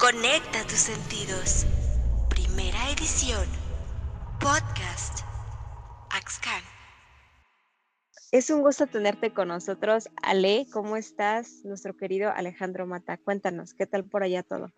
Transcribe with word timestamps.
Conecta 0.00 0.62
tus 0.62 0.78
sentidos. 0.78 1.66
Primera 2.30 2.90
edición. 2.90 3.44
Podcast. 4.40 5.18
Axcan. 6.08 6.62
Es 8.32 8.48
un 8.48 8.62
gusto 8.62 8.86
tenerte 8.86 9.34
con 9.34 9.48
nosotros. 9.48 10.08
Ale, 10.22 10.66
¿cómo 10.72 10.96
estás? 10.96 11.66
Nuestro 11.66 11.98
querido 11.98 12.32
Alejandro 12.34 12.86
Mata. 12.86 13.18
Cuéntanos, 13.18 13.74
¿qué 13.74 13.84
tal 13.84 14.06
por 14.06 14.22
allá 14.22 14.42
todo? 14.42 14.72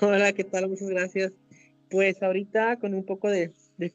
Hola, 0.00 0.32
¿qué 0.32 0.42
tal? 0.42 0.68
Muchas 0.68 0.88
gracias. 0.88 1.32
Pues 1.88 2.20
ahorita 2.20 2.80
con 2.80 2.94
un 2.94 3.04
poco 3.06 3.30
de, 3.30 3.52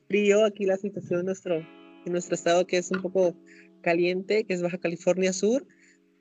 frío, 0.07 0.45
aquí 0.45 0.66
la 0.66 0.77
situación 0.77 1.20
en 1.20 1.25
nuestro, 1.25 1.57
en 1.57 2.11
nuestro 2.14 2.36
estado 2.36 2.66
que 2.66 2.77
es 2.77 2.89
un 2.89 3.02
poco 3.02 3.36
caliente, 3.82 4.45
que 4.45 4.54
es 4.54 4.61
Baja 4.61 4.77
California 4.77 5.34
Sur, 5.34 5.68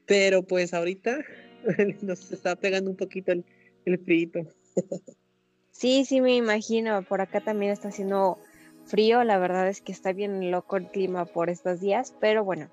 pero 0.04 0.42
pues 0.44 0.74
ahorita 0.74 1.20
nos 2.02 2.32
está 2.32 2.56
pegando 2.56 2.90
un 2.90 2.96
poquito 2.96 3.30
el, 3.30 3.44
el 3.84 3.98
frío. 3.98 4.30
Sí, 5.70 6.04
sí, 6.04 6.20
me 6.20 6.36
imagino. 6.36 7.02
Por 7.02 7.20
acá 7.20 7.40
también 7.40 7.72
está 7.72 7.88
haciendo 7.88 8.38
frío. 8.84 9.24
La 9.24 9.38
verdad 9.38 9.68
es 9.68 9.80
que 9.80 9.92
está 9.92 10.12
bien 10.12 10.50
loco 10.50 10.76
el 10.76 10.88
clima 10.88 11.24
por 11.24 11.50
estos 11.50 11.80
días. 11.80 12.14
Pero 12.20 12.44
bueno, 12.44 12.70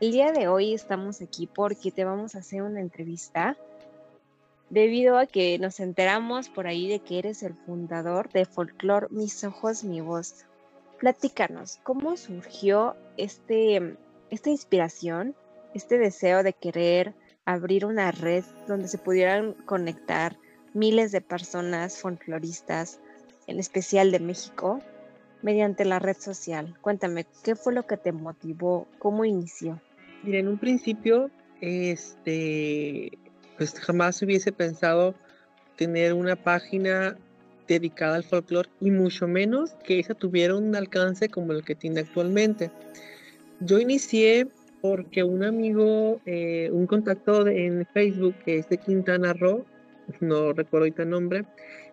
el 0.00 0.12
día 0.12 0.30
de 0.32 0.46
hoy 0.48 0.74
estamos 0.74 1.20
aquí 1.20 1.46
porque 1.46 1.90
te 1.90 2.04
vamos 2.04 2.34
a 2.34 2.38
hacer 2.38 2.62
una 2.62 2.80
entrevista. 2.80 3.56
Debido 4.70 5.18
a 5.18 5.26
que 5.26 5.58
nos 5.58 5.80
enteramos 5.80 6.48
por 6.48 6.66
ahí 6.66 6.88
de 6.88 7.00
que 7.00 7.18
eres 7.18 7.42
el 7.42 7.54
fundador 7.54 8.30
de 8.30 8.44
Folklore 8.44 9.08
Mis 9.10 9.42
Ojos, 9.44 9.84
Mi 9.84 10.00
Voz. 10.00 10.44
Platícanos, 10.98 11.80
¿cómo 11.82 12.16
surgió 12.16 12.96
este, 13.16 13.96
esta 14.30 14.50
inspiración, 14.50 15.34
este 15.74 15.98
deseo 15.98 16.42
de 16.42 16.52
querer 16.52 17.14
abrir 17.44 17.84
una 17.84 18.10
red 18.10 18.44
donde 18.66 18.88
se 18.88 18.98
pudieran 18.98 19.52
conectar 19.64 20.36
miles 20.74 21.12
de 21.12 21.20
personas 21.20 21.98
folcloristas, 21.98 23.00
en 23.46 23.58
especial 23.58 24.10
de 24.12 24.20
México, 24.20 24.82
mediante 25.42 25.84
la 25.84 25.98
red 25.98 26.16
social. 26.18 26.76
Cuéntame, 26.80 27.26
¿qué 27.42 27.54
fue 27.54 27.74
lo 27.74 27.86
que 27.86 27.96
te 27.96 28.12
motivó? 28.12 28.86
¿Cómo 28.98 29.24
inició? 29.24 29.80
Mira, 30.22 30.38
en 30.38 30.48
un 30.48 30.58
principio, 30.58 31.30
este, 31.60 33.18
pues 33.56 33.78
jamás 33.78 34.20
hubiese 34.22 34.52
pensado 34.52 35.14
tener 35.76 36.12
una 36.14 36.36
página 36.36 37.16
dedicada 37.68 38.16
al 38.16 38.24
folclore 38.24 38.68
y 38.80 38.90
mucho 38.90 39.26
menos 39.26 39.72
que 39.84 39.98
esa 39.98 40.14
tuviera 40.14 40.54
un 40.54 40.74
alcance 40.76 41.28
como 41.28 41.52
el 41.52 41.64
que 41.64 41.74
tiene 41.74 42.00
actualmente. 42.00 42.70
Yo 43.60 43.78
inicié 43.78 44.46
porque 44.80 45.22
un 45.24 45.42
amigo, 45.42 46.20
eh, 46.26 46.68
un 46.72 46.86
contacto 46.86 47.46
en 47.46 47.86
Facebook 47.92 48.34
que 48.44 48.58
es 48.58 48.68
de 48.68 48.78
Quintana 48.78 49.32
Roo, 49.32 49.64
no 50.20 50.52
recuerdo 50.52 50.84
ahorita 50.84 51.02
el 51.02 51.10
nombre, 51.10 51.44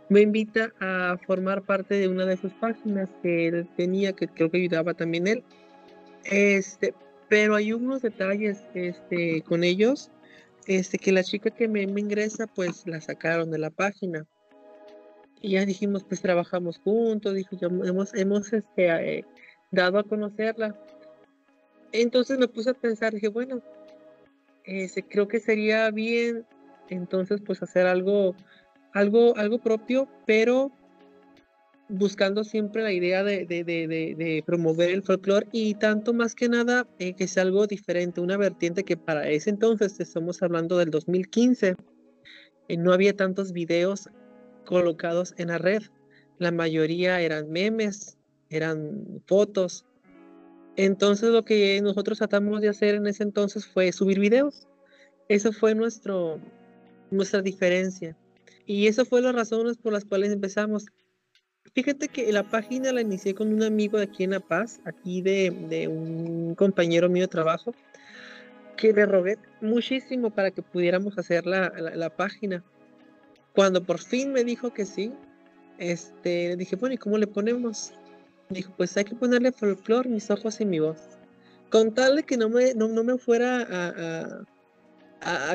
me 0.10 0.22
invita 0.22 0.74
a 0.82 1.18
formar 1.26 1.62
parte 1.62 1.96
de 1.96 2.08
una 2.10 2.26
de 2.26 2.36
sus 2.36 2.52
páginas 2.54 3.10
que 3.22 3.48
él 3.48 3.70
tenía, 3.78 4.14
que 4.14 4.28
creo 4.28 4.52
que 4.52 4.58
ayudaba 4.58 4.94
también 4.94 5.28
él. 5.28 5.44
Este, 6.26 6.94
pero 7.30 7.56
hay 7.56 7.72
unos 7.72 8.02
detalles 8.02 8.62
este, 8.74 9.42
con 9.44 9.64
ellos, 9.64 10.12
este, 10.68 10.98
que 10.98 11.14
la 11.14 11.24
chica 11.24 11.50
que 11.50 11.70
me, 11.70 11.84
ingresa, 11.84 12.46
pues 12.48 12.86
la 12.86 13.00
sacaron 13.00 13.52
de 13.52 13.58
la 13.58 13.70
página. 13.70 14.28
Y 15.40 15.52
ya 15.52 15.66
dijimos, 15.66 16.04
pues 16.04 16.22
trabajamos 16.22 16.78
juntos, 16.80 17.34
dijo, 17.34 17.56
hemos, 17.62 18.14
hemos 18.14 18.52
este, 18.52 19.20
eh, 19.20 19.26
dado 19.72 19.98
a 19.98 20.04
conocerla. 20.04 20.78
Entonces 21.94 22.38
me 22.38 22.50
puse 22.50 22.72
a 22.72 22.74
pensar, 22.74 23.14
dije, 23.14 23.30
bueno, 23.30 23.62
este, 24.66 25.04
creo 25.04 25.28
que 25.30 25.40
sería 25.40 25.90
bien 25.90 26.46
entonces 26.92 27.42
pues 27.46 27.64
hacer 27.64 27.88
algo, 27.88 28.36
algo, 28.94 29.36
algo 29.38 29.60
propio, 29.60 30.08
pero 30.26 30.72
buscando 31.90 32.44
siempre 32.44 32.84
la 32.84 32.94
idea 32.94 33.24
de, 33.24 34.44
promover 34.46 34.92
el 34.92 35.04
folclore 35.04 35.48
y 35.52 35.74
tanto 35.76 36.14
más 36.14 36.36
que 36.36 36.48
nada 36.48 36.88
eh, 37.00 37.14
que 37.14 37.28
sea 37.28 37.44
algo 37.44 37.68
diferente, 37.68 38.22
una 38.22 38.38
vertiente 38.38 38.84
que 38.84 38.98
para 38.98 39.28
ese 39.30 39.50
entonces, 39.50 40.00
estamos 40.00 40.42
hablando 40.42 40.78
del 40.78 40.90
2015, 40.90 41.76
eh, 42.68 42.78
no 42.78 42.94
había 42.94 43.16
tantos 43.16 43.52
videos 43.52 44.10
colocados 44.66 45.34
en 45.38 45.50
la 45.50 45.58
red, 45.58 45.82
la 46.40 46.52
mayoría 46.52 47.22
eran 47.22 47.50
memes, 47.52 48.18
eran 48.50 49.22
fotos. 49.28 49.86
Entonces 50.76 51.30
lo 51.30 51.44
que 51.44 51.80
nosotros 51.82 52.20
tratamos 52.20 52.62
de 52.62 52.70
hacer 52.70 52.96
en 52.96 53.06
ese 53.06 53.24
entonces 53.24 53.68
fue 53.68 53.92
subir 53.92 54.20
videos. 54.20 54.68
Eso 55.28 55.52
fue 55.52 55.76
nuestro, 55.76 56.40
nuestra 57.12 57.42
diferencia. 57.42 58.18
Y 58.66 58.88
eso 58.88 59.06
fue 59.06 59.22
las 59.22 59.36
razones 59.36 59.78
por 59.78 59.94
las 59.94 60.06
cuales 60.06 60.32
empezamos. 60.32 60.86
Fíjate 61.74 62.08
que 62.08 62.32
la 62.32 62.50
página 62.50 62.92
la 62.92 63.02
inicié 63.02 63.36
con 63.36 63.54
un 63.54 63.64
amigo 63.64 63.98
de 63.98 64.06
aquí 64.06 64.24
en 64.24 64.32
La 64.32 64.40
Paz, 64.40 64.82
aquí 64.86 65.22
de, 65.22 65.52
de 65.70 65.88
un 65.88 66.56
compañero 66.56 67.10
mío 67.10 67.24
de 67.24 67.28
trabajo, 67.28 67.74
que 68.76 68.94
le 68.94 69.06
rogué 69.06 69.38
muchísimo 69.62 70.32
para 70.32 70.52
que 70.52 70.62
pudiéramos 70.62 71.18
hacer 71.18 71.46
la, 71.46 71.70
la, 71.70 72.10
página. 72.10 72.64
Cuando 73.54 73.84
por 73.84 74.00
fin 74.00 74.34
me 74.34 74.44
dijo 74.44 74.74
que 74.74 74.86
sí, 74.86 75.14
este, 75.78 76.50
le 76.50 76.56
dije, 76.58 76.76
bueno, 76.76 76.96
¿y 76.96 76.98
cómo 76.98 77.18
le 77.18 77.28
ponemos? 77.28 77.94
Dijo, 78.50 78.74
pues 78.76 78.98
hay 78.98 79.06
que 79.06 79.16
ponerle 79.16 79.52
folclore, 79.52 80.10
mis 80.10 80.30
ojos 80.32 80.60
y 80.60 80.66
mi 80.66 80.80
voz. 80.80 80.98
Con 81.70 81.94
tal 81.94 82.18
de 82.18 82.24
que 82.24 82.38
no 82.38 82.50
me, 82.50 82.74
no, 82.74 82.88
no 82.88 83.04
me 83.04 83.18
fuera 83.18 83.62
a, 83.62 83.88
a, 83.88 84.46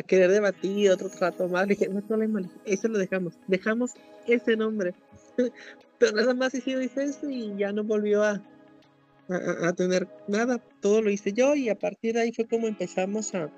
querer 0.06 0.30
debatir 0.30 0.90
otro 0.90 1.08
rato 1.20 1.48
más. 1.48 1.66
Le 1.66 1.74
dije, 1.74 1.88
no 1.88 1.98
hay 1.98 2.48
eso 2.64 2.88
lo 2.88 2.98
dejamos. 2.98 3.34
Dejamos 3.46 3.92
ese 4.26 4.56
nombre. 4.56 4.94
Pero 5.98 6.12
nada 6.12 6.34
más 6.34 6.54
hizo 6.54 6.78
dice 6.78 7.04
eso 7.04 7.30
y 7.30 7.56
ya 7.56 7.72
no 7.72 7.82
volvió 7.82 8.22
a, 8.22 8.42
a, 9.28 9.72
tener 9.72 10.08
nada. 10.28 10.60
Todo 10.80 11.02
lo 11.02 11.10
hice 11.10 11.32
yo 11.32 11.54
y 11.54 11.68
a 11.68 11.78
partir 11.78 12.14
de 12.14 12.22
ahí 12.22 12.32
fue 12.32 12.46
como 12.46 12.66
empezamos 12.66 13.34
a, 13.34 13.50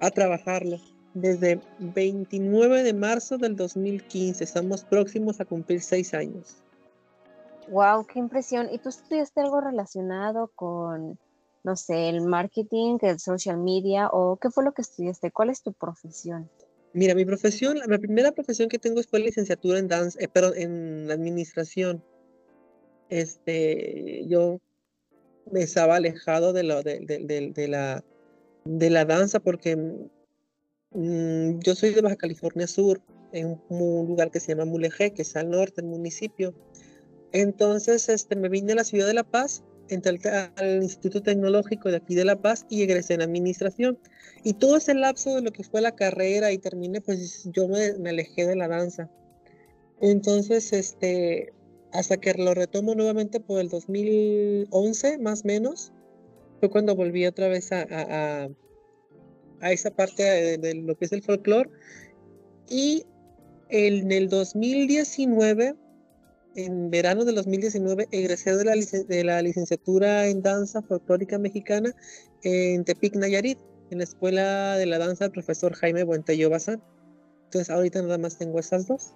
a 0.00 0.10
trabajarlo. 0.10 0.78
Desde 1.14 1.60
29 1.78 2.82
de 2.82 2.92
marzo 2.92 3.38
del 3.38 3.56
2015, 3.56 4.44
estamos 4.44 4.84
próximos 4.84 5.40
a 5.40 5.46
cumplir 5.46 5.80
seis 5.80 6.12
años. 6.12 6.62
Wow, 7.68 8.06
qué 8.06 8.18
impresión. 8.18 8.68
¿Y 8.70 8.78
tú 8.78 8.90
estudiaste 8.90 9.40
algo 9.40 9.60
relacionado 9.60 10.48
con 10.54 11.18
no 11.66 11.74
sé, 11.74 12.08
el 12.08 12.22
marketing, 12.22 12.98
el 13.02 13.18
social 13.18 13.58
media 13.58 14.08
o 14.12 14.36
qué 14.36 14.50
fue 14.50 14.62
lo 14.64 14.72
que 14.72 14.82
estudiaste? 14.82 15.32
¿Cuál 15.32 15.50
es 15.50 15.62
tu 15.62 15.72
profesión? 15.72 16.48
Mira, 16.92 17.14
mi 17.16 17.24
profesión, 17.24 17.76
la 17.84 17.98
primera 17.98 18.30
profesión 18.30 18.68
que 18.68 18.78
tengo 18.78 19.02
fue 19.02 19.18
licenciatura 19.18 19.80
en 19.80 19.88
dance, 19.88 20.16
eh, 20.22 20.28
pero 20.32 20.54
en 20.54 21.10
administración. 21.10 22.04
Este, 23.08 24.24
yo 24.28 24.60
me 25.50 25.62
estaba 25.62 25.96
alejado 25.96 26.52
de, 26.52 26.62
lo, 26.62 26.82
de, 26.84 27.00
de, 27.00 27.68
la, 27.68 28.04
de 28.64 28.90
la 28.90 29.04
danza 29.04 29.40
porque 29.40 29.76
mm, 30.92 31.58
yo 31.58 31.74
soy 31.74 31.94
de 31.94 32.00
Baja 32.00 32.16
California 32.16 32.68
Sur, 32.68 33.02
en 33.32 33.60
un, 33.68 34.06
lugar 34.06 34.30
que 34.30 34.38
se 34.38 34.52
llama 34.52 34.66
Mulegé, 34.66 35.12
que 35.12 35.22
es 35.22 35.34
al 35.34 35.50
norte 35.50 35.82
del 35.82 35.90
municipio. 35.90 36.54
Entonces, 37.32 38.08
este, 38.08 38.36
me 38.36 38.48
vine 38.48 38.72
a 38.72 38.76
la 38.76 38.84
ciudad 38.84 39.08
de 39.08 39.14
La 39.14 39.24
Paz 39.24 39.64
entré 39.88 40.18
al 40.56 40.82
Instituto 40.82 41.22
Tecnológico 41.22 41.90
de 41.90 41.96
aquí 41.96 42.14
de 42.14 42.24
La 42.24 42.36
Paz 42.36 42.66
y 42.68 42.82
egresé 42.82 43.14
en 43.14 43.22
administración. 43.22 43.98
Y 44.44 44.54
todo 44.54 44.76
ese 44.76 44.94
lapso 44.94 45.34
de 45.34 45.42
lo 45.42 45.52
que 45.52 45.64
fue 45.64 45.80
la 45.80 45.94
carrera 45.94 46.52
y 46.52 46.58
terminé, 46.58 47.00
pues 47.00 47.48
yo 47.52 47.68
me, 47.68 48.08
alejé 48.08 48.46
de 48.46 48.56
la 48.56 48.68
danza. 48.68 49.10
Entonces, 50.00 50.72
este, 50.72 51.52
hasta 51.92 52.16
que 52.18 52.34
lo 52.34 52.54
retomo 52.54 52.94
nuevamente 52.94 53.40
por 53.40 53.60
el 53.60 53.68
2011, 53.68 55.18
más 55.18 55.42
o 55.42 55.46
menos, 55.46 55.92
fue 56.60 56.70
cuando 56.70 56.94
volví 56.94 57.26
otra 57.26 57.48
vez 57.48 57.72
a, 57.72 57.86
a, 57.90 58.48
a 59.60 59.72
esa 59.72 59.90
parte 59.90 60.22
de, 60.22 60.58
de, 60.58 60.74
lo 60.74 60.96
que 60.96 61.06
es 61.06 61.12
el 61.12 61.22
folclore. 61.22 61.70
Y 62.68 63.04
en 63.68 64.12
el 64.12 64.28
2019 64.28 65.74
en 66.56 66.90
verano 66.90 67.24
de 67.24 67.32
2019 67.32 68.08
egresé 68.10 68.56
de 68.56 68.64
la, 68.64 68.72
de 68.74 69.24
la 69.24 69.42
licenciatura 69.42 70.26
en 70.26 70.42
danza 70.42 70.82
folclórica 70.82 71.38
mexicana 71.38 71.94
en 72.42 72.84
Tepic, 72.84 73.14
Nayarit, 73.14 73.58
en 73.90 73.98
la 73.98 74.04
Escuela 74.04 74.76
de 74.76 74.86
la 74.86 74.98
Danza 74.98 75.24
del 75.24 75.32
profesor 75.32 75.74
Jaime 75.74 76.02
Buentello 76.02 76.50
Bazán. 76.50 76.82
Entonces 77.44 77.70
ahorita 77.70 78.02
nada 78.02 78.18
más 78.18 78.38
tengo 78.38 78.58
esas 78.58 78.86
dos. 78.88 79.12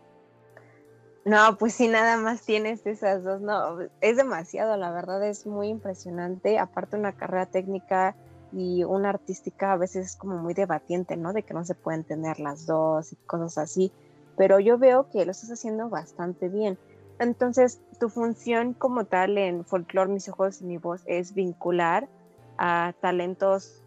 No, 1.24 1.58
pues 1.58 1.74
sí, 1.74 1.88
nada 1.88 2.16
más 2.16 2.42
tienes 2.42 2.86
esas 2.86 3.24
dos. 3.24 3.40
No, 3.40 3.78
es 4.00 4.16
demasiado, 4.16 4.76
la 4.76 4.90
verdad 4.90 5.26
es 5.26 5.46
muy 5.46 5.68
impresionante. 5.68 6.58
Aparte 6.58 6.96
una 6.96 7.16
carrera 7.16 7.46
técnica 7.46 8.16
y 8.52 8.84
una 8.84 9.10
artística 9.10 9.72
a 9.72 9.76
veces 9.76 10.06
es 10.06 10.16
como 10.16 10.38
muy 10.38 10.54
debatiente, 10.54 11.16
¿no? 11.16 11.32
De 11.32 11.42
que 11.42 11.54
no 11.54 11.64
se 11.64 11.74
pueden 11.74 12.04
tener 12.04 12.38
las 12.38 12.66
dos 12.66 13.12
y 13.12 13.16
cosas 13.16 13.58
así. 13.58 13.92
Pero 14.36 14.60
yo 14.60 14.78
veo 14.78 15.10
que 15.10 15.24
lo 15.24 15.32
estás 15.32 15.50
haciendo 15.50 15.88
bastante 15.88 16.48
bien. 16.48 16.78
Entonces, 17.20 17.82
tu 18.00 18.08
función 18.08 18.72
como 18.72 19.04
tal 19.04 19.36
en 19.36 19.66
Folklore 19.66 20.10
Mis 20.10 20.28
Ojos 20.30 20.62
y 20.62 20.64
Mi 20.64 20.78
Voz 20.78 21.02
es 21.04 21.34
vincular 21.34 22.08
a 22.56 22.94
talentos 23.02 23.84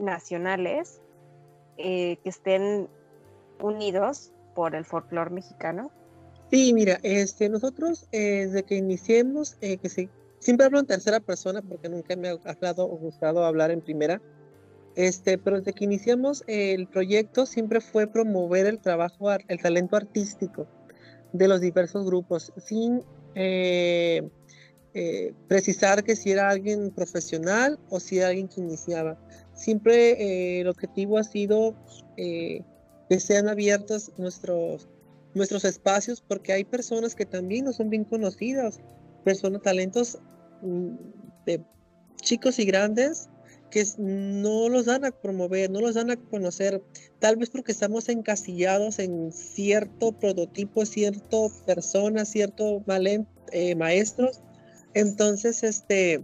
nacionales 0.00 1.00
eh, 1.78 2.18
que 2.24 2.28
estén 2.28 2.88
unidos 3.60 4.32
por 4.56 4.74
el 4.74 4.84
folclore 4.84 5.30
mexicano? 5.30 5.92
Sí, 6.50 6.72
mira, 6.74 6.98
este, 7.04 7.48
nosotros 7.48 8.08
eh, 8.10 8.46
desde 8.46 8.64
que 8.64 8.74
iniciemos, 8.74 9.56
eh, 9.60 9.78
que 9.78 9.88
se, 9.88 10.10
siempre 10.40 10.66
hablo 10.66 10.80
en 10.80 10.86
tercera 10.86 11.20
persona 11.20 11.62
porque 11.62 11.88
nunca 11.88 12.16
me 12.16 12.28
ha 12.28 12.38
hablado 12.44 12.84
o 12.84 12.96
gustado 12.96 13.44
hablar 13.44 13.70
en 13.70 13.80
primera, 13.80 14.20
este, 14.96 15.38
pero 15.38 15.58
desde 15.58 15.72
que 15.74 15.84
iniciamos 15.84 16.42
el 16.48 16.88
proyecto 16.88 17.46
siempre 17.46 17.80
fue 17.80 18.08
promover 18.08 18.66
el 18.66 18.80
trabajo, 18.80 19.30
el 19.30 19.62
talento 19.62 19.96
artístico 19.96 20.66
de 21.32 21.48
los 21.48 21.60
diversos 21.60 22.04
grupos, 22.04 22.52
sin 22.56 23.02
eh, 23.34 24.28
eh, 24.94 25.32
precisar 25.48 26.04
que 26.04 26.16
si 26.16 26.30
era 26.30 26.50
alguien 26.50 26.90
profesional 26.90 27.78
o 27.88 28.00
si 28.00 28.18
era 28.18 28.28
alguien 28.28 28.48
que 28.48 28.60
iniciaba. 28.60 29.18
Siempre 29.54 30.12
eh, 30.12 30.60
el 30.60 30.68
objetivo 30.68 31.18
ha 31.18 31.24
sido 31.24 31.74
que 32.16 33.20
sean 33.20 33.48
abiertos 33.48 34.12
nuestros, 34.18 34.88
nuestros 35.34 35.64
espacios 35.64 36.22
porque 36.26 36.52
hay 36.52 36.64
personas 36.64 37.14
que 37.14 37.26
también 37.26 37.64
no 37.64 37.72
son 37.72 37.90
bien 37.90 38.04
conocidas, 38.04 38.80
personas, 39.24 39.62
talentos 39.62 40.18
mm, 40.62 40.94
de 41.46 41.64
chicos 42.20 42.58
y 42.58 42.64
grandes 42.64 43.28
que 43.72 43.84
no 43.96 44.68
los 44.68 44.84
dan 44.84 45.06
a 45.06 45.10
promover, 45.10 45.70
no 45.70 45.80
los 45.80 45.94
dan 45.94 46.10
a 46.10 46.16
conocer, 46.16 46.82
tal 47.20 47.36
vez 47.36 47.48
porque 47.48 47.72
estamos 47.72 48.10
encasillados 48.10 48.98
en 48.98 49.32
cierto 49.32 50.12
prototipo, 50.12 50.84
cierto 50.84 51.50
persona, 51.64 52.26
cierto 52.26 52.84
eh, 53.50 53.74
maestros, 53.74 54.42
entonces 54.92 55.62
este 55.62 56.22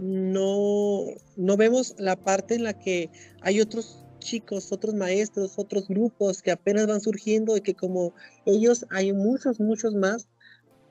no, 0.00 1.04
no 1.36 1.56
vemos 1.58 1.94
la 1.98 2.16
parte 2.16 2.54
en 2.54 2.64
la 2.64 2.72
que 2.72 3.10
hay 3.42 3.60
otros 3.60 4.02
chicos, 4.18 4.72
otros 4.72 4.94
maestros, 4.94 5.58
otros 5.58 5.86
grupos 5.86 6.40
que 6.40 6.52
apenas 6.52 6.86
van 6.86 7.02
surgiendo 7.02 7.54
y 7.54 7.60
que 7.60 7.74
como 7.74 8.14
ellos 8.46 8.86
hay 8.90 9.12
muchos, 9.12 9.60
muchos 9.60 9.94
más, 9.94 10.26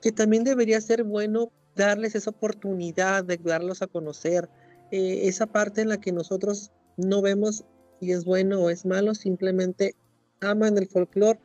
que 0.00 0.12
también 0.12 0.44
debería 0.44 0.80
ser 0.80 1.02
bueno 1.02 1.50
darles 1.74 2.14
esa 2.14 2.30
oportunidad 2.30 3.24
de 3.24 3.36
darlos 3.36 3.82
a 3.82 3.88
conocer, 3.88 4.48
eh, 4.94 5.26
esa 5.26 5.46
parte 5.46 5.80
en 5.80 5.88
la 5.88 5.98
que 5.98 6.12
nosotros 6.12 6.70
no 6.96 7.20
vemos 7.20 7.64
si 7.98 8.12
es 8.12 8.24
bueno 8.24 8.60
o 8.60 8.70
es 8.70 8.86
malo, 8.86 9.12
simplemente 9.16 9.96
aman 10.40 10.78
el 10.78 10.86
folclore. 10.86 11.40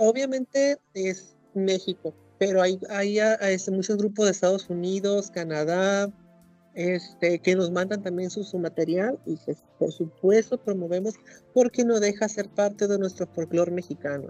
Obviamente 0.00 0.76
es 0.92 1.34
México, 1.54 2.14
pero 2.38 2.60
hay, 2.60 2.78
hay, 2.90 3.20
este, 3.40 3.70
muchos 3.70 3.96
grupos 3.96 4.26
de 4.26 4.32
Estados 4.32 4.68
Unidos, 4.68 5.30
Canadá, 5.30 6.12
este, 6.74 7.38
que 7.38 7.56
nos 7.56 7.70
mandan 7.70 8.02
también 8.02 8.28
su, 8.28 8.44
su 8.44 8.58
material 8.58 9.18
y 9.24 9.38
por 9.78 9.90
supuesto 9.90 10.58
promovemos 10.58 11.14
porque 11.54 11.86
no 11.86 12.00
deja 12.00 12.28
ser 12.28 12.50
parte 12.50 12.86
de 12.86 12.98
nuestro 12.98 13.26
folclore 13.28 13.70
mexicano. 13.70 14.28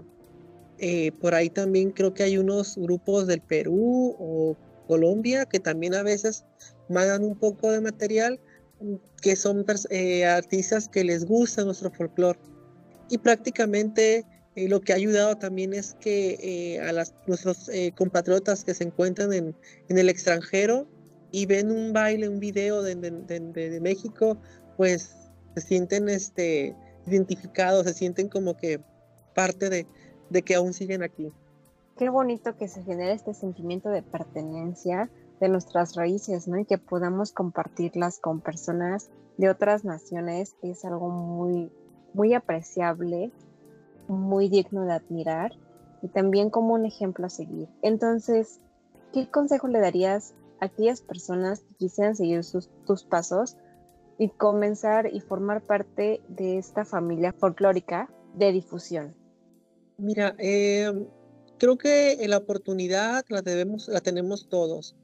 Eh, 0.77 1.11
por 1.19 1.35
ahí 1.35 1.49
también 1.49 1.91
creo 1.91 2.13
que 2.13 2.23
hay 2.23 2.37
unos 2.37 2.77
grupos 2.77 3.27
del 3.27 3.41
Perú 3.41 4.15
o 4.17 4.55
Colombia 4.87 5.45
que 5.45 5.59
también 5.59 5.93
a 5.93 6.03
veces 6.03 6.45
mandan 6.87 7.23
un 7.23 7.35
poco 7.35 7.69
de 7.69 7.81
material 7.81 8.39
que 9.21 9.35
son 9.35 9.65
eh, 9.89 10.25
artistas 10.25 10.87
que 10.87 11.03
les 11.03 11.25
gusta 11.25 11.63
nuestro 11.63 11.91
folclore. 11.91 12.39
Y 13.09 13.17
prácticamente 13.17 14.25
eh, 14.55 14.67
lo 14.67 14.81
que 14.81 14.93
ha 14.93 14.95
ayudado 14.95 15.37
también 15.37 15.73
es 15.73 15.95
que 15.95 16.37
eh, 16.41 16.79
a 16.81 16.91
las, 16.91 17.13
nuestros 17.27 17.69
compatriotas 17.95 18.63
que 18.63 18.73
se 18.73 18.83
encuentran 18.83 19.33
en, 19.33 19.55
en, 19.89 19.97
el 19.97 20.09
extranjero 20.09 20.87
y 21.31 21.45
ven 21.45 21.71
un 21.71 21.93
baile, 21.93 22.29
un 22.29 22.39
video 22.39 22.81
de, 22.81 22.95
de, 22.95 23.79
México, 23.81 24.37
pues 24.77 25.15
se 25.55 25.61
sienten 25.61 26.09
este, 26.09 26.75
identificados, 27.05 27.85
se 27.85 27.93
sienten 27.93 28.29
como 28.29 28.55
que 28.55 28.79
parte 29.33 29.69
de, 29.69 29.87
de 30.29 30.41
que 30.41 30.55
aún 30.55 30.73
siguen 30.73 31.03
aquí. 31.03 31.31
Qué 31.97 32.09
bonito 32.09 32.57
que 32.57 32.67
se 32.67 32.83
genere 32.83 33.13
este 33.13 33.33
sentimiento 33.33 33.89
de 33.89 34.01
pertenencia 34.01 35.09
de 35.39 35.49
nuestras 35.49 35.95
raíces, 35.95 36.47
¿no? 36.47 36.57
Y 36.57 36.65
que 36.65 36.77
podamos 36.77 37.31
compartirlas 37.31 38.19
con 38.19 38.41
personas 38.41 39.09
de 39.37 39.49
otras 39.49 39.83
naciones 39.83 40.55
es 40.61 40.85
algo 40.85 41.09
muy, 41.09 41.71
muy 42.13 42.33
apreciable, 42.33 43.31
muy 44.07 44.49
digno 44.49 44.85
de 44.85 44.93
admirar 44.93 45.51
y 46.01 46.07
también 46.07 46.49
como 46.49 46.73
un 46.73 46.85
ejemplo 46.85 47.25
a 47.25 47.29
seguir. 47.29 47.67
Entonces, 47.81 48.59
¿qué 49.11 49.29
consejo 49.29 49.67
le 49.67 49.79
darías 49.79 50.33
a 50.61 50.65
aquellas 50.65 51.01
personas 51.01 51.61
que 51.61 51.75
quisieran 51.75 52.15
seguir 52.15 52.43
sus, 52.43 52.69
tus 52.85 53.03
pasos 53.03 53.57
y 54.17 54.29
comenzar 54.29 55.13
y 55.13 55.19
formar 55.19 55.61
parte 55.61 56.21
de 56.29 56.57
esta 56.57 56.85
familia 56.85 57.33
folclórica 57.33 58.09
de 58.35 58.53
difusión? 58.53 59.13
Mira, 59.97 60.35
eh, 60.37 61.07
creo 61.57 61.77
que 61.77 62.17
la 62.27 62.37
oportunidad 62.37 63.25
la 63.29 63.41
debemos, 63.41 63.87
la 63.89 63.99
tenemos 63.99 64.47
todos 64.47 64.95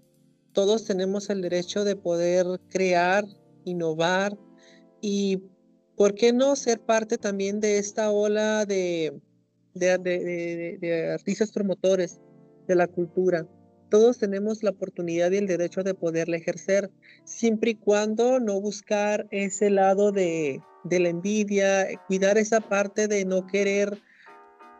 todos 0.53 0.85
tenemos 0.85 1.29
el 1.29 1.41
derecho 1.41 1.83
de 1.83 1.95
poder 1.95 2.45
crear, 2.69 3.25
innovar 3.63 4.37
y, 5.01 5.41
¿por 5.95 6.13
qué 6.13 6.33
no 6.33 6.55
ser 6.55 6.79
parte 6.79 7.17
también 7.17 7.59
de 7.59 7.77
esta 7.77 8.11
ola 8.11 8.65
de, 8.65 9.21
artistas 11.13 11.51
promotores 11.51 12.19
de 12.67 12.75
la 12.75 12.87
cultura? 12.87 13.47
Todos 13.89 14.19
tenemos 14.19 14.63
la 14.63 14.71
oportunidad 14.71 15.31
y 15.31 15.37
el 15.37 15.47
derecho 15.47 15.83
de 15.83 15.93
poderla 15.93 16.37
ejercer, 16.37 16.89
siempre 17.25 17.71
y 17.71 17.75
cuando 17.75 18.39
no 18.39 18.61
buscar 18.61 19.27
ese 19.31 19.69
lado 19.69 20.11
de, 20.11 20.61
de 20.85 20.99
la 20.99 21.09
envidia, 21.09 21.87
cuidar 22.07 22.37
esa 22.37 22.61
parte 22.61 23.07
de 23.07 23.25
no 23.25 23.45
querer 23.47 24.01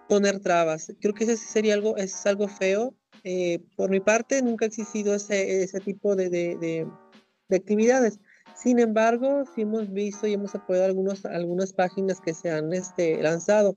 poner 0.08 0.40
trabas. 0.40 0.94
Creo 1.02 1.14
que 1.14 1.26
ese 1.26 1.38
sería 1.38 1.74
algo, 1.74 1.98
es 1.98 2.26
algo 2.26 2.48
feo 2.48 2.94
eh, 3.24 3.60
por 3.76 3.90
mi 3.90 4.00
parte, 4.00 4.42
nunca 4.42 4.66
ha 4.66 4.68
existido 4.68 5.14
ese, 5.16 5.64
ese 5.64 5.80
tipo 5.80 6.16
de, 6.16 6.30
de, 6.30 6.88
de, 7.50 7.56
actividades. 7.56 8.20
Sin 8.56 8.80
embargo, 8.80 9.44
sí 9.54 9.62
hemos 9.62 9.92
visto 9.92 10.28
y 10.28 10.34
hemos 10.34 10.56
apoyado 10.56 10.86
algunos, 10.86 11.26
algunas 11.26 11.74
páginas 11.74 12.22
que 12.22 12.34
se 12.34 12.50
han 12.50 12.74
este, 12.74 13.22
lanzado. 13.22 13.76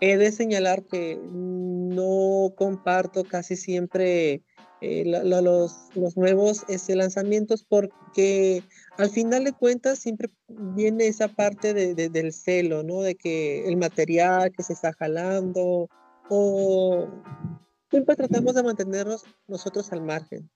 He 0.00 0.16
de 0.16 0.32
señalar 0.32 0.84
que 0.84 1.18
no 1.22 2.52
comparto 2.56 3.24
casi 3.24 3.56
siempre 3.56 4.42
eh, 4.82 5.04
los, 5.06 5.72
los, 5.94 6.16
nuevos 6.18 6.64
este, 6.68 6.96
lanzamientos 6.96 7.64
porque 7.64 8.62
al 8.98 9.08
final 9.08 9.44
de 9.44 9.52
cuentas 9.52 9.98
siempre 9.98 10.28
viene 10.48 11.06
esa 11.06 11.28
parte 11.28 11.72
de, 11.72 11.94
de, 11.94 12.10
del 12.10 12.32
celo, 12.32 12.82
¿no? 12.82 13.00
De 13.00 13.14
que 13.14 13.66
el 13.66 13.78
material 13.78 14.52
que 14.52 14.62
se 14.62 14.74
está 14.74 14.92
jalando 14.92 15.88
o 16.28 17.08
siempre 17.90 18.16
tratamos 18.16 18.54
de 18.54 18.62
mantenernos 18.62 19.24
nosotros 19.46 19.92
al 19.92 20.02
margen. 20.02 20.50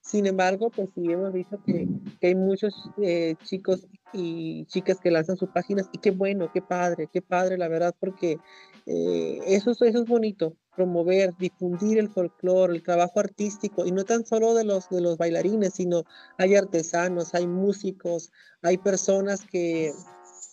Sin 0.00 0.26
embargo, 0.26 0.70
pues 0.70 0.88
sí 0.94 1.02
hemos 1.12 1.32
visto 1.34 1.62
que, 1.64 1.86
hay 2.22 2.34
muchos 2.34 2.74
eh, 3.02 3.34
chicos 3.44 3.86
y 4.14 4.64
chicas 4.64 4.98
que 5.00 5.10
lanzan 5.10 5.36
sus 5.36 5.50
páginas 5.50 5.90
y 5.92 5.98
qué 5.98 6.12
bueno, 6.12 6.50
qué 6.50 6.62
padre, 6.62 7.10
qué 7.12 7.20
padre, 7.20 7.58
la 7.58 7.68
verdad, 7.68 7.94
porque 8.00 8.38
eh, 8.86 9.38
eso, 9.46 9.72
eso 9.72 9.84
es 9.84 10.06
bonito, 10.06 10.56
promover, 10.74 11.36
difundir 11.36 11.98
el 11.98 12.08
folclore, 12.08 12.74
el 12.74 12.82
trabajo 12.82 13.20
artístico 13.20 13.84
y 13.84 13.92
no 13.92 14.04
tan 14.04 14.24
solo 14.24 14.54
de 14.54 14.64
los, 14.64 14.88
de 14.88 15.02
los 15.02 15.18
bailarines, 15.18 15.74
sino 15.74 16.04
hay 16.38 16.54
artesanos, 16.54 17.34
hay 17.34 17.46
músicos, 17.46 18.32
hay 18.62 18.78
personas 18.78 19.44
que, 19.44 19.92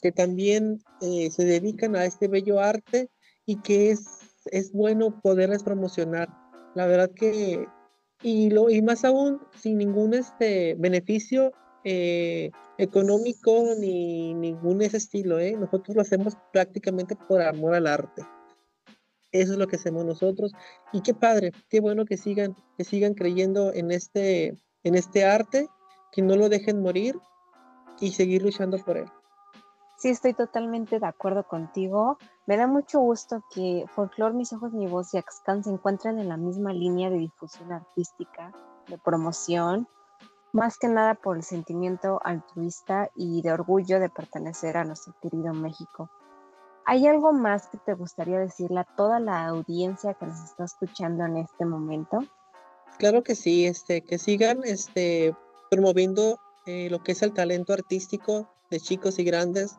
que 0.02 0.12
también 0.12 0.84
eh, 1.00 1.32
se 1.32 1.46
dedican 1.46 1.96
a 1.96 2.04
este 2.04 2.28
bello 2.28 2.60
arte 2.60 3.10
y 3.46 3.62
que 3.62 3.92
es 3.92 4.25
es 4.46 4.72
bueno 4.72 5.20
poderles 5.22 5.64
promocionar. 5.64 6.30
La 6.76 6.88
verdad 6.88 7.12
que, 7.16 7.68
y, 8.22 8.50
lo, 8.50 8.70
y 8.70 8.82
más 8.82 9.06
aún, 9.06 9.40
sin 9.56 9.78
ningún 9.78 10.14
este, 10.14 10.76
beneficio 10.76 11.52
eh, 11.84 12.52
económico 12.78 13.64
ni 13.80 14.34
ningún 14.34 14.82
ese 14.82 14.98
estilo. 14.98 15.40
¿eh? 15.40 15.56
Nosotros 15.58 15.96
lo 15.96 16.02
hacemos 16.02 16.36
prácticamente 16.52 17.16
por 17.16 17.42
amor 17.42 17.76
al 17.76 17.88
arte. 17.88 18.24
Eso 19.32 19.54
es 19.54 19.60
lo 19.60 19.68
que 19.68 19.76
hacemos 19.76 20.06
nosotros. 20.06 20.54
Y 20.94 21.02
qué 21.02 21.14
padre, 21.14 21.52
qué 21.70 21.80
bueno 21.80 22.06
que 22.06 22.18
sigan, 22.18 22.56
que 22.78 22.84
sigan 22.84 23.14
creyendo 23.14 23.74
en 23.74 23.92
este, 23.92 24.54
en 24.84 24.96
este 24.96 25.26
arte, 25.26 25.68
que 26.12 26.22
no 26.22 26.36
lo 26.36 26.50
dejen 26.50 26.82
morir 26.82 27.18
y 28.00 28.12
seguir 28.12 28.44
luchando 28.44 28.78
por 28.78 28.98
él. 28.98 29.06
Sí, 30.06 30.12
estoy 30.12 30.36
totalmente 30.36 31.00
de 31.00 31.08
acuerdo 31.08 31.48
contigo. 31.48 32.20
Me 32.46 32.58
da 32.58 32.68
mucho 32.68 33.00
gusto 33.00 33.44
que 33.52 33.86
Folklore, 33.96 34.36
Mis 34.36 34.54
Ojos, 34.54 34.72
Mi 34.72 34.86
Voz 34.86 35.12
y 35.16 35.18
Axcan 35.18 35.64
se 35.64 35.72
encuentren 35.72 36.20
en 36.20 36.30
la 36.30 36.38
misma 36.38 36.74
línea 36.74 37.10
de 37.10 37.18
difusión 37.18 37.72
artística, 37.72 38.54
de 38.88 39.00
promoción, 39.00 39.88
más 40.54 40.78
que 40.78 40.90
nada 40.90 41.16
por 41.16 41.38
el 41.38 41.42
sentimiento 41.42 42.22
altruista 42.24 43.10
y 43.16 43.42
de 43.42 43.52
orgullo 43.52 44.00
de 44.00 44.10
pertenecer 44.10 44.78
a 44.78 44.84
nuestro 44.84 45.16
querido 45.24 45.56
México. 45.56 46.12
¿Hay 46.86 47.08
algo 47.08 47.34
más 47.34 47.68
que 47.70 47.80
te 47.80 47.96
gustaría 47.96 48.38
decirle 48.38 48.82
a 48.82 48.96
toda 48.96 49.20
la 49.20 49.48
audiencia 49.48 50.14
que 50.14 50.28
nos 50.28 50.40
está 50.40 50.66
escuchando 50.66 51.26
en 51.26 51.38
este 51.38 51.66
momento? 51.66 52.20
Claro 53.00 53.24
que 53.24 53.34
sí, 53.34 53.66
este, 53.66 54.04
que 54.04 54.20
sigan 54.20 54.60
este, 54.66 55.36
promoviendo 55.72 56.38
eh, 56.68 56.92
lo 56.92 57.02
que 57.02 57.14
es 57.14 57.24
el 57.24 57.34
talento 57.34 57.74
artístico 57.74 58.48
de 58.72 58.80
chicos 58.80 59.20
y 59.20 59.24
grandes, 59.24 59.76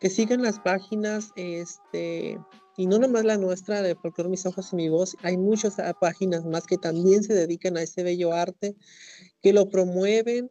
que 0.00 0.10
sigan 0.10 0.42
las 0.42 0.58
páginas 0.58 1.30
este, 1.36 2.38
y 2.76 2.86
no 2.86 2.98
nomás 2.98 3.24
la 3.24 3.36
nuestra 3.36 3.82
de 3.82 3.94
Folklore 3.94 4.30
Mis 4.30 4.46
Ojos 4.46 4.72
y 4.72 4.76
Mi 4.76 4.88
Voz, 4.88 5.16
hay 5.22 5.36
muchas 5.36 5.78
ah, 5.78 5.94
páginas 5.98 6.44
más 6.44 6.66
que 6.66 6.78
también 6.78 7.22
se 7.22 7.34
dedican 7.34 7.76
a 7.76 7.82
ese 7.82 8.02
bello 8.02 8.32
arte, 8.32 8.74
que 9.42 9.52
lo 9.52 9.68
promueven 9.68 10.50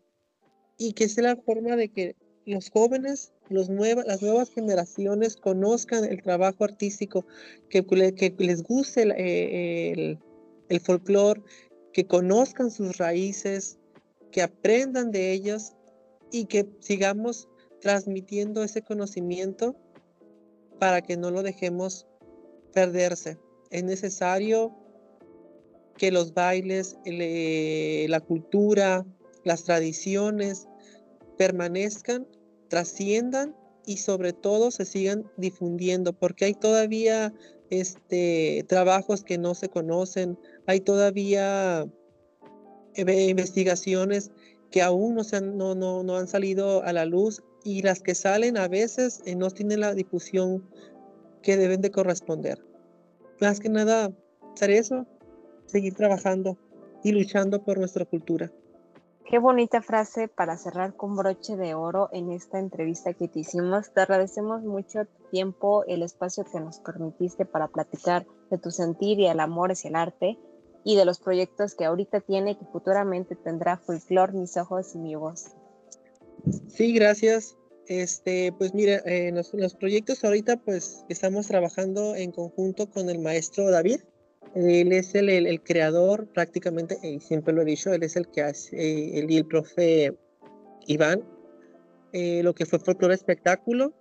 y 0.77 0.93
que 0.93 1.05
es 1.05 1.17
la 1.17 1.35
forma 1.35 1.75
de 1.75 1.89
que 1.89 2.15
los 2.45 2.69
jóvenes, 2.69 3.31
los 3.49 3.69
las 3.69 4.21
nuevas 4.21 4.49
generaciones 4.49 5.35
conozcan 5.35 6.05
el 6.05 6.21
trabajo 6.21 6.63
artístico, 6.63 7.25
que, 7.69 7.85
que 7.85 8.35
les 8.37 8.63
guste 8.63 9.03
el, 9.03 9.11
eh, 9.11 9.91
el, 9.91 10.19
el 10.69 10.79
folclore, 10.79 11.41
que 11.93 12.05
conozcan 12.05 12.71
sus 12.71 12.97
raíces, 12.97 13.79
que 14.31 14.41
aprendan 14.41 15.11
de 15.11 15.31
ellos 15.31 15.73
y 16.31 16.45
que 16.45 16.67
sigamos 16.79 17.47
transmitiendo 17.81 18.63
ese 18.63 18.81
conocimiento 18.81 19.75
para 20.79 21.01
que 21.01 21.17
no 21.17 21.31
lo 21.31 21.43
dejemos 21.43 22.07
perderse. 22.73 23.37
Es 23.69 23.83
necesario 23.83 24.75
que 25.97 26.11
los 26.11 26.33
bailes, 26.33 26.97
la 27.05 28.19
cultura, 28.21 29.05
las 29.43 29.63
tradiciones 29.63 30.67
permanezcan, 31.37 32.27
trasciendan 32.69 33.55
y 33.85 33.97
sobre 33.97 34.33
todo 34.33 34.71
se 34.71 34.85
sigan 34.85 35.29
difundiendo, 35.37 36.13
porque 36.13 36.45
hay 36.45 36.53
todavía 36.53 37.33
este, 37.69 38.65
trabajos 38.67 39.23
que 39.23 39.37
no 39.37 39.55
se 39.55 39.69
conocen, 39.69 40.37
hay 40.67 40.79
todavía 40.79 41.87
investigaciones 42.95 44.31
que 44.71 44.81
aún 44.81 45.15
no, 45.15 45.23
se 45.23 45.41
no, 45.41 45.75
no, 45.75 46.03
no 46.03 46.17
han 46.17 46.27
salido 46.27 46.83
a 46.83 46.93
la 46.93 47.05
luz 47.05 47.41
y 47.63 47.81
las 47.81 48.01
que 48.01 48.15
salen 48.15 48.57
a 48.57 48.67
veces 48.67 49.21
eh, 49.25 49.35
no 49.35 49.49
tienen 49.49 49.81
la 49.81 49.93
difusión 49.93 50.67
que 51.41 51.57
deben 51.57 51.81
de 51.81 51.91
corresponder. 51.91 52.63
Más 53.41 53.59
que 53.59 53.69
nada, 53.69 54.11
hacer 54.53 54.71
eso, 54.71 55.05
seguir 55.65 55.93
trabajando 55.93 56.57
y 57.03 57.11
luchando 57.11 57.63
por 57.63 57.77
nuestra 57.77 58.05
cultura. 58.05 58.51
Qué 59.29 59.37
bonita 59.37 59.83
frase 59.83 60.27
para 60.27 60.57
cerrar 60.57 60.95
con 60.95 61.15
broche 61.15 61.55
de 61.55 61.75
oro 61.75 62.09
en 62.11 62.31
esta 62.31 62.57
entrevista 62.57 63.13
que 63.13 63.27
te 63.27 63.41
hicimos. 63.41 63.93
Te 63.93 64.01
agradecemos 64.01 64.63
mucho 64.63 65.05
tu 65.05 65.23
tiempo, 65.29 65.83
el 65.85 66.01
espacio 66.01 66.45
que 66.51 66.59
nos 66.59 66.79
permitiste 66.79 67.45
para 67.45 67.67
platicar 67.67 68.25
de 68.49 68.57
tu 68.57 68.71
sentir 68.71 69.19
y 69.19 69.27
el 69.27 69.39
amor 69.39 69.71
hacia 69.71 69.89
el 69.89 69.95
arte 69.95 70.39
y 70.83 70.95
de 70.95 71.05
los 71.05 71.19
proyectos 71.19 71.75
que 71.75 71.85
ahorita 71.85 72.21
tiene 72.21 72.51
y 72.51 72.55
que 72.55 72.65
futuramente 72.65 73.35
tendrá 73.35 73.77
Folklore, 73.77 74.33
Mis 74.33 74.57
Ojos 74.57 74.95
y 74.95 74.97
Mi 74.97 75.13
Voz. 75.13 75.55
Sí, 76.69 76.93
gracias. 76.93 77.57
Este, 77.87 78.53
pues 78.57 78.73
mira, 78.75 78.97
eh, 79.05 79.31
los, 79.33 79.53
los, 79.53 79.73
proyectos 79.73 80.23
ahorita 80.23 80.57
pues 80.57 81.03
estamos 81.09 81.47
trabajando 81.47 82.15
en 82.15 82.31
conjunto 82.31 82.87
con 82.89 83.09
el 83.09 83.17
maestro 83.19 83.71
David. 83.71 84.01
Él 84.55 84.91
es 84.93 85.15
el, 85.15 85.29
el, 85.29 85.61
creador 85.61 86.27
prácticamente, 86.27 86.97
y 87.03 87.19
siempre 87.19 87.53
lo 87.53 87.61
he 87.61 87.65
dicho, 87.65 87.91
él 87.91 88.03
es 88.03 88.15
el 88.15 88.27
que 88.29 88.41
hace, 88.41 88.75
eh, 88.75 89.19
él 89.19 89.29
y 89.29 89.37
el 89.37 89.45
profe 89.45 90.15
Iván, 90.87 91.23
eh, 92.13 92.41
lo 92.43 92.53
que 92.53 92.65
fue 92.65 92.79
folclore 92.79 93.13
espectáculo. 93.13 93.93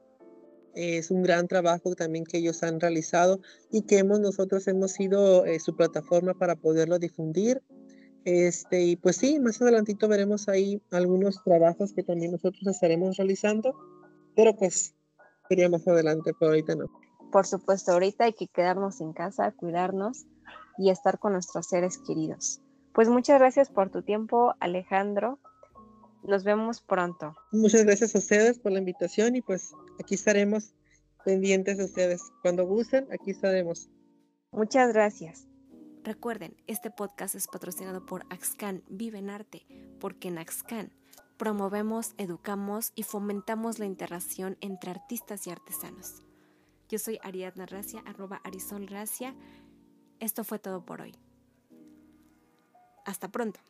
Es 0.74 1.10
un 1.10 1.22
gran 1.22 1.48
trabajo 1.48 1.94
también 1.94 2.24
que 2.24 2.38
ellos 2.38 2.62
han 2.62 2.78
realizado 2.78 3.40
y 3.70 3.82
que 3.82 3.98
hemos, 3.98 4.20
nosotros 4.20 4.68
hemos 4.68 4.92
sido 4.92 5.44
eh, 5.44 5.58
su 5.60 5.74
plataforma 5.74 6.34
para 6.34 6.56
poderlo 6.56 6.98
difundir. 6.98 7.62
Este, 8.28 8.82
y 8.82 8.96
pues 8.96 9.16
sí, 9.16 9.40
más 9.40 9.62
adelantito 9.62 10.06
veremos 10.06 10.50
ahí 10.50 10.82
algunos 10.90 11.42
trabajos 11.44 11.94
que 11.94 12.02
también 12.02 12.32
nosotros 12.32 12.66
estaremos 12.66 13.16
realizando, 13.16 13.74
pero 14.36 14.54
pues 14.54 14.94
sería 15.48 15.70
más 15.70 15.88
adelante, 15.88 16.32
pero 16.38 16.50
ahorita 16.50 16.74
no. 16.74 16.90
Por 17.32 17.46
supuesto, 17.46 17.92
ahorita 17.92 18.24
hay 18.24 18.34
que 18.34 18.46
quedarnos 18.46 19.00
en 19.00 19.14
casa, 19.14 19.50
cuidarnos 19.52 20.26
y 20.76 20.90
estar 20.90 21.18
con 21.18 21.32
nuestros 21.32 21.68
seres 21.68 21.96
queridos. 22.06 22.60
Pues 22.92 23.08
muchas 23.08 23.38
gracias 23.38 23.70
por 23.70 23.88
tu 23.88 24.02
tiempo, 24.02 24.54
Alejandro. 24.60 25.38
Nos 26.22 26.44
vemos 26.44 26.82
pronto. 26.82 27.34
Muchas 27.50 27.86
gracias 27.86 28.14
a 28.14 28.18
ustedes 28.18 28.58
por 28.58 28.72
la 28.72 28.80
invitación 28.80 29.36
y 29.36 29.40
pues 29.40 29.72
aquí 29.98 30.16
estaremos 30.16 30.74
pendientes 31.24 31.78
de 31.78 31.84
ustedes. 31.86 32.20
Cuando 32.42 32.66
gusten, 32.66 33.08
aquí 33.10 33.30
estaremos. 33.30 33.88
Muchas 34.52 34.92
gracias. 34.92 35.48
Recuerden, 36.04 36.56
este 36.66 36.90
podcast 36.90 37.34
es 37.34 37.48
patrocinado 37.48 38.06
por 38.06 38.24
Axcan 38.30 38.82
Vive 38.88 39.18
en 39.18 39.30
Arte, 39.30 39.66
porque 40.00 40.28
en 40.28 40.38
Axcan 40.38 40.92
promovemos, 41.36 42.14
educamos 42.18 42.92
y 42.94 43.02
fomentamos 43.02 43.78
la 43.78 43.86
interacción 43.86 44.56
entre 44.60 44.90
artistas 44.90 45.46
y 45.46 45.50
artesanos. 45.50 46.22
Yo 46.88 46.98
soy 46.98 47.18
Ariadna 47.22 47.66
Racia, 47.66 48.02
arroba 48.06 48.40
Arisol 48.44 48.86
Racia. 48.86 49.34
Esto 50.20 50.44
fue 50.44 50.58
todo 50.58 50.84
por 50.84 51.02
hoy. 51.02 51.14
Hasta 53.04 53.28
pronto. 53.28 53.60